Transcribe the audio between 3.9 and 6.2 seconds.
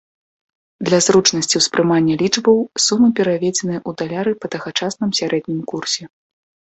даляры па тагачасным сярэднім курсе.